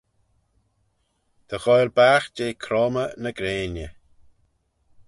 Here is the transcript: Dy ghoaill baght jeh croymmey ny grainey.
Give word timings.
Dy 1.47 1.57
ghoaill 1.63 1.91
baght 1.97 2.33
jeh 2.37 2.57
croymmey 2.63 3.11
ny 3.21 3.31
grainey. 3.37 3.91